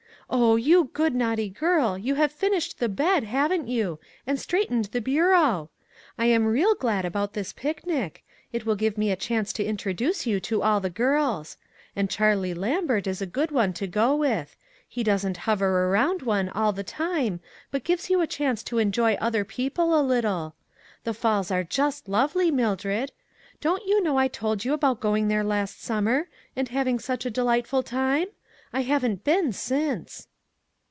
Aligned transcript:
Oh! 0.33 0.55
you 0.55 0.89
good, 0.93 1.13
naughty 1.13 1.49
girl, 1.49 1.97
you 1.97 2.15
have 2.15 2.31
finished 2.31 2.79
the 2.79 2.87
bed, 2.87 3.25
haven't 3.25 3.67
you, 3.67 3.99
and 4.25 4.39
straightened 4.39 4.85
the 4.85 5.01
bureau? 5.01 5.69
I 6.17 6.27
am 6.27 6.45
real 6.45 6.73
glad 6.73 7.03
about 7.03 7.33
this 7.33 7.51
picnic; 7.51 8.23
it 8.53 8.65
will 8.65 8.77
give 8.77 8.97
me 8.97 9.11
a 9.11 9.17
chance 9.17 9.51
to 9.51 9.63
introduce 9.65 10.25
you 10.25 10.39
to 10.39 10.61
all 10.61 10.79
the 10.79 10.89
girls. 10.89 11.57
And 11.97 12.09
Charlie 12.09 12.53
Lambert 12.53 13.07
is 13.07 13.21
a 13.21 13.25
good 13.25 13.51
one 13.51 13.73
to 13.73 13.87
go 13.87 14.15
with; 14.15 14.55
he 14.87 15.03
doesn't 15.03 15.35
hover 15.35 15.89
around 15.89 16.19
STEP 16.19 16.27
BY 16.27 16.41
STEP. 16.43 16.45
49 16.45 16.45
one 16.45 16.49
all 16.63 16.71
the 16.71 16.83
time, 16.85 17.39
but 17.69 17.83
gives 17.83 18.09
you 18.09 18.21
a 18.21 18.27
chance 18.27 18.63
to 18.63 18.77
enjoy 18.77 19.15
other 19.15 19.43
people 19.43 19.99
a 19.99 19.99
little. 20.01 20.55
The 21.03 21.13
falls 21.13 21.51
are 21.51 21.65
just 21.65 22.07
lovely, 22.07 22.49
Mildred. 22.51 23.11
Don't 23.59 23.85
you 23.85 24.01
know 24.01 24.17
I 24.17 24.29
told 24.29 24.63
you 24.63 24.71
about 24.71 25.01
going 25.01 25.27
there 25.27 25.43
last 25.43 25.83
summer, 25.83 26.29
and 26.55 26.69
having 26.69 26.99
such 26.99 27.25
a 27.25 27.29
delightful 27.29 27.83
time? 27.83 28.27
I 28.73 28.83
haven't 28.83 29.25
been 29.25 29.51
since." 29.51 30.29